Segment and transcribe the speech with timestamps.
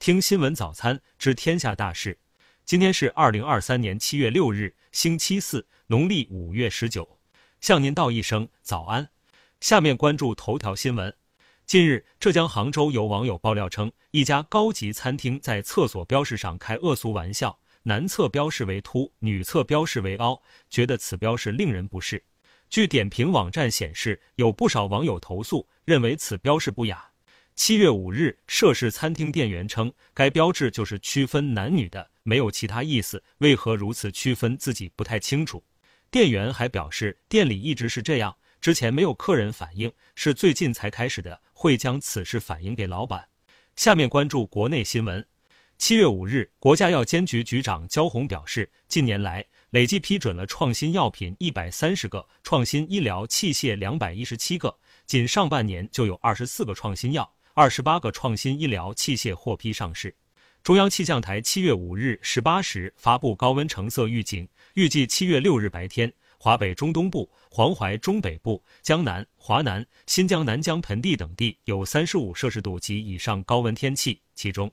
[0.00, 2.18] 听新闻早餐知天下大事。
[2.64, 7.18] 今天是二零二三年七月六日，星期四，农历五月十九。
[7.60, 9.10] 向您道一声早安。
[9.60, 11.14] 下面关注头条新闻。
[11.66, 20.40] 近日，浙江杭州有网友爆料称，一家高级餐厅在厕所标识上开恶俗玩笑，男厕标示为凸，女厕标示为凹，
[20.70, 22.24] 觉得此标识令人不适。
[22.70, 27.09] 据点评网站显示，有不少网友投诉，认为此标识不雅。
[27.54, 33.22] 七月五日，涉事餐厅店员称，该标志就是区分男女的，没有其他意思。
[33.38, 35.62] 为何如此区分，自己不太清楚。
[36.10, 43.28] 店员还表示，店里一直是这样，之前没有客人反映，是最近才开始的，会将此事反映给老板。
[43.76, 45.24] 下面关注国内新闻。
[45.76, 49.44] 七月五日，国家药监局局长焦红表示，近年来。
[49.70, 60.16] 累计批准了创新药品一百三十个，创新医疗器械两百一十七个，仅上半年就有二十四个创新药，二十八个创新医疗器械获批上市。
[60.62, 74.72] 中央气象台七月五日十八时发布高温橙色预警，预计七月六日白天，华北中东部、黄淮中北部、江南、华南、新疆南疆盆地等地有三十五摄氏度及以上高温天气，其中。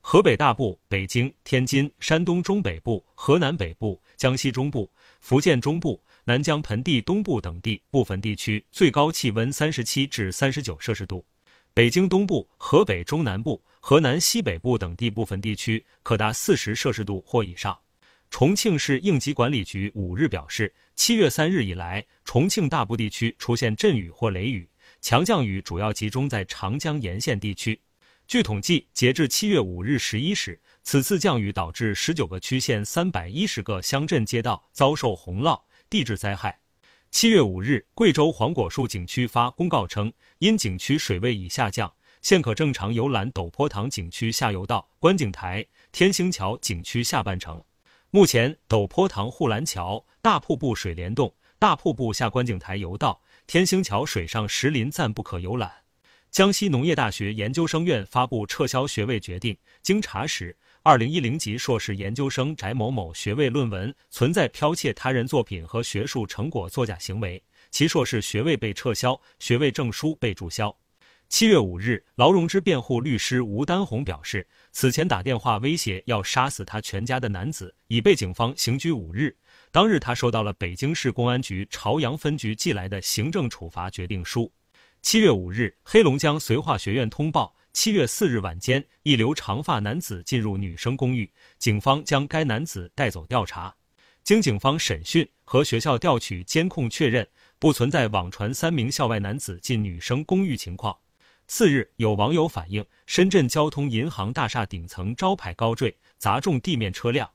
[0.00, 4.88] 河北大部、北京、天津、山东中北部、河南北部、江西中部、
[5.20, 11.18] 福建中部、南疆盆地东部等地部分地区最高气温三十七至三十九摄氏度；
[11.78, 17.78] 北京东部、河北中南部、河南西北部等地部分地区可达四十摄氏度或以上。
[18.30, 24.68] 重庆市应急管理局五日表示，七月三日以来，重庆大部地区出现阵雨或雷雨，
[25.00, 27.80] 强降雨主要集中在长江沿线地区。
[28.26, 36.58] 据统计，截至七月五日十一时，此次降雨导致十九个区县三百一十个乡镇街道遭受洪涝、地质灾害。
[37.10, 47.64] 七月五日，贵州黄果树景区发公告称，因景区水位已下降，现可正常游览陡坡塘景区下游道、观景台、天星桥景区下半程。
[48.10, 55.72] 目前，陡坡塘护栏桥、大瀑布水帘洞、大瀑布下观景台游道、天星桥水上石林暂不可游览。
[56.30, 60.54] 江西农业大学研究生院发布撤销学位决定，经查实，
[60.88, 70.74] 二零一零级硕士研究生翟某某学位论文存在剽窃他人作品和学术成果作假行为，其硕士学位被撤销，学位证书被注销。
[71.28, 79.36] 七月五日，劳荣枝辩护律师吴丹红表示，此前打电话威胁要杀死他全家的男子已被警方刑拘五日，
[79.70, 84.50] 当日他收到了北京市公安局朝阳分局寄来的行政处罚决定书。
[85.02, 93.72] 七月五日，黑龙江绥化学院通报：七月四日晚间，一留长发男子进入女生公寓，警方将该男子带走调查。
[94.24, 97.24] 经警方审讯和学校调取监控确认，
[97.60, 100.98] 不存在网传三名校外男子进女生公寓情况。
[101.46, 107.30] 次日，有网友反映，深圳交通银行大厦顶层招牌高坠，砸中地面车辆。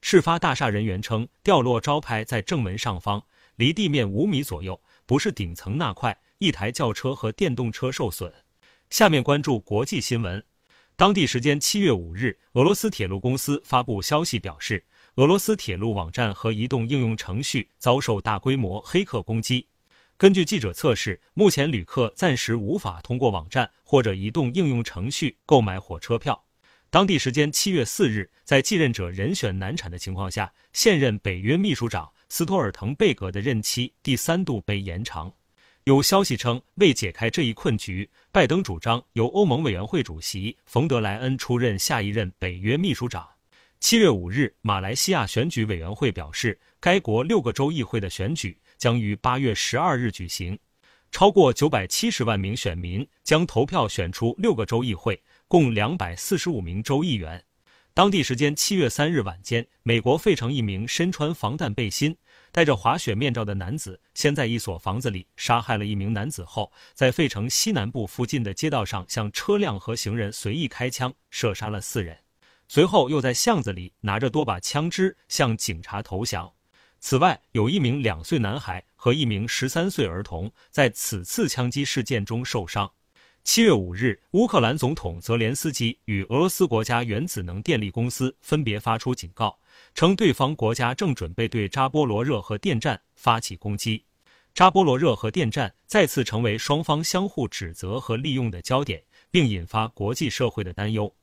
[0.00, 3.20] 事发大厦人员称，掉落招牌在正门上方，
[3.56, 6.16] 离地面五米左右，不是顶层那块。
[6.38, 8.32] 一台轿车和电动车受损。
[8.90, 10.42] 下面关注国际新闻。
[10.96, 14.84] 当地时间七月五日，俄罗斯铁路公司发布消息表示，
[15.16, 19.68] 俄罗斯铁路网站和移动应用程序遭受大规模黑客攻击。
[20.16, 26.44] 根据记者测试，目前旅客暂时无法通过网站或者移动应用程序购买火车票。
[26.90, 35.32] 当地时间七月四日，在继任者人选难产的情况下，现任北约秘书长斯托尔滕贝格的任期第三度被延长。
[35.88, 43.26] 有消息称，为解开这一困局，拜登主张由欧盟委员会主席冯德莱恩出任下一任北约秘书长。
[43.80, 50.58] 七月五日，马来西亚选举委员会表示，该国六个州议会的选举将于八月十二日举行，
[51.10, 57.42] 超过九百七十万名选民将投票选出六个州议会，共两百四十五名州议员。
[57.94, 62.14] 当地时间七月三日晚间，美国费城一名身穿防弹背心。
[62.58, 72.18] 戴着滑雪面罩的男子先在一所房子里杀害了一名男子后，在费城西南部附近的街道上向车辆和行人随意开枪，射杀了四人。
[72.66, 76.52] 随后又在巷子里拿着多把枪支向警察投降。
[76.98, 82.90] 此外，有一名两岁男孩和一名十三岁儿童在此次枪击事件中受伤。
[83.44, 89.56] 七月五日，乌克兰总统泽连斯基与俄罗斯国家原子能电力公司分别发出警告，
[89.94, 94.04] 称对方国家正准备对扎波罗热核电站发起攻击。
[94.54, 101.14] 扎波罗热核电站再次成为双方相互指责和利用的焦点，并引发国际社会的担忧。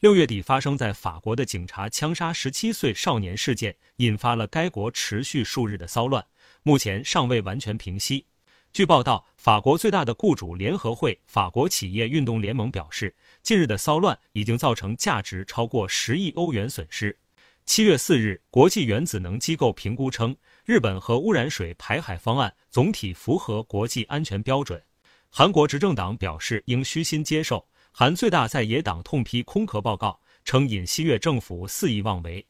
[0.00, 6.26] 六月底发生在法国的警察枪杀十七岁少年事件，引发了该国持续数日的骚乱，
[6.64, 8.26] 目前尚未完全平息。
[8.72, 17.16] 据报道，法国最大的雇主联合会法国企业运动联盟表示，近日的骚乱已经造成价值超过十亿欧元损失。
[17.64, 24.82] 七月四日，国际原子能机构评估称，日本核污染水排海方案总体符合国际安全标准。
[25.30, 27.66] 韩国执政党表示应虚心接受。
[27.90, 32.44] 韩最大在野党痛批空壳报告，称尹锡悦政府肆意妄为。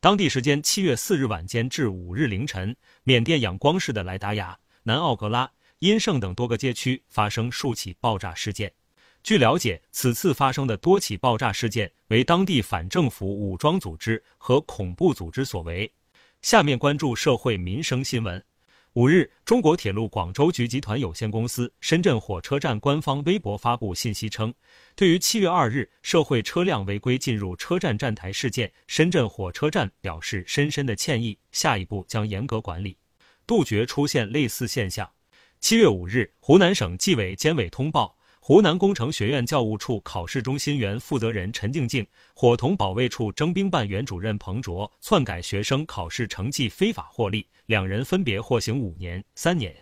[0.00, 5.50] 当地时间七月四日晚间至五日凌晨，缅甸仰光市的莱达雅、南奥格拉。
[5.80, 8.72] 阴盛等多个街区发生数起爆炸事件。
[9.26, 15.92] 据了解，此次发生的多起爆炸事件为当地反政府武装组织和恐怖组织所为。
[16.42, 18.40] 下面关注社会民生新闻。
[18.92, 24.54] 五日，中国铁路广州局集团有限公司深圳火车站官方微博发布信息称，
[24.94, 32.96] 对于七月二日社会车辆违规进入车站站台事件，深圳火车站表示深深的歉意，下一步将严格管理，
[33.44, 35.10] 杜绝出现类似现象。
[35.58, 38.15] 七月五日，湖南省纪委监委通报，
[38.48, 49.74] 湖南工程学院教务处考试中心原负责人陈静静、伙同保卫处征兵办原主任彭卓篡改学生考试成绩非法获利，两人分别获刑五年、三年。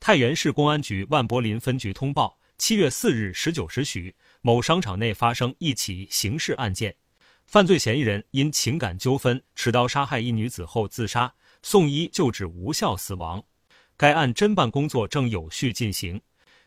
[0.00, 4.12] 太原市公安局万柏林分局通报，七月四日十九时许，
[4.42, 6.96] 某商场内发生一起刑事案件，
[7.46, 11.32] 犯罪嫌疑人因情感纠纷持刀杀害一女子后自杀，
[11.62, 13.44] 送医救治无效死亡。
[13.96, 16.20] 该案侦办工作正有序进行。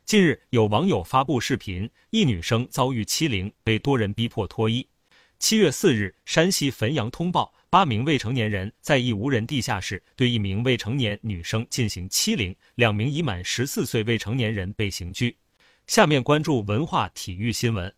[0.05, 4.85] 近日，有网友发布视频，一女生遭遇欺凌，被多人逼迫脱衣。
[5.39, 15.37] 七月四日，山西汾阳通报，八名未成年人在一无人地下室对一名未成年女生进行欺凌，两名已满十四岁未成年人被刑拘。
[15.87, 17.93] 下面关注文化体育新闻。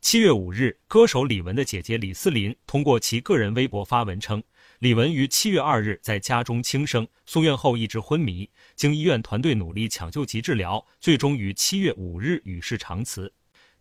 [0.00, 4.40] 七月五日，歌手李玟的姐姐李思琳通过其个人微博发文称。
[4.80, 13.32] 李玟于七月二日在家中轻生，送院后一直昏迷，经医院团队努力抢救及治疗，最终于七月五日与世长辞。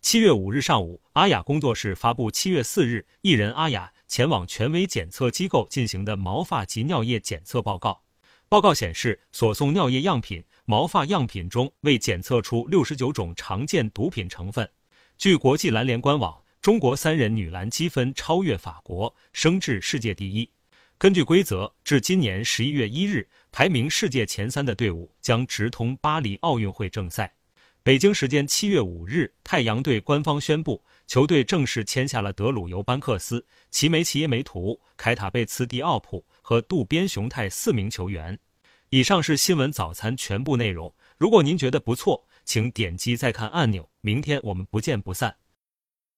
[0.02, 8.04] 七月五日上午，阿雅工作室发布七月四日艺人阿雅前往权威检测机构进行的毛发及尿液检测报告。
[8.48, 14.70] 报告显示，所送尿液样品、毛发样品中未检测出六十九种常见毒品成分。
[15.18, 20.50] 据国际篮联官网，中国三人女篮积分超越法国，升至世界第一。
[21.06, 27.32] 根据规则，至今年十一月一日，排名世界前三的队伍将直通巴黎奥运会正赛。
[27.84, 38.36] 北京时间七月五日，太阳队官方宣布，球队正式签下了德鲁尤班克斯、齐梅奇耶梅图、凯塔贝茨迪奥普和渡边雄太四名球员。
[38.90, 40.92] 以上是新闻早餐全部内容。
[41.20, 43.88] 如果您觉得不错，请点击再看按钮。
[44.02, 45.36] 明天我们不见不散。